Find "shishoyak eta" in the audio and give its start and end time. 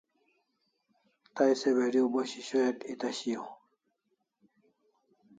2.29-3.09